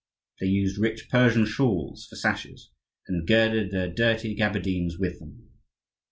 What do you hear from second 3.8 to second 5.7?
dirty gaberdines with them.